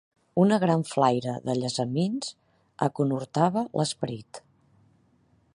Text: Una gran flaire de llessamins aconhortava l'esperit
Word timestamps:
Una 0.43 0.57
gran 0.61 0.85
flaire 0.91 1.35
de 1.49 1.55
llessamins 1.59 2.33
aconhortava 2.89 3.67
l'esperit 3.81 4.45